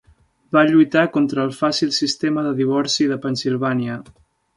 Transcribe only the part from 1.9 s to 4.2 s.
sistema de divorci de Pennsilvània.